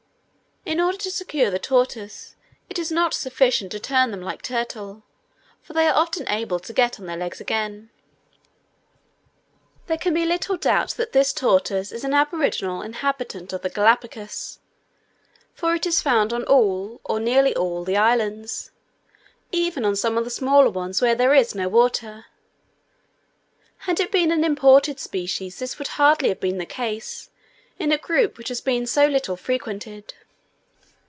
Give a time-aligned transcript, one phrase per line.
[0.63, 2.35] In order to secure the tortoise,
[2.69, 5.01] it is not sufficient to turn them like turtle,
[5.59, 7.89] for they are often able to get on their legs again.
[9.87, 14.59] There can be little doubt that this tortoise is an aboriginal inhabitant of the Galapagos;
[15.55, 18.69] for it is found on all, or nearly all, the islands,
[19.51, 22.27] even on some of the smaller ones where there is no water;
[23.79, 27.31] had it been an imported species, this would hardly have been the case
[27.79, 30.13] in a group which has been so little frequented.